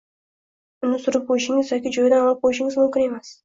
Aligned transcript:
Uni 0.87 0.97
surib 1.03 1.29
qo‘yishingiz 1.29 1.71
yoki 1.77 1.95
joyidan 2.01 2.25
olib 2.25 2.43
qo‘yishingiz 2.49 2.83
mumkin 2.85 3.09
emas. 3.11 3.35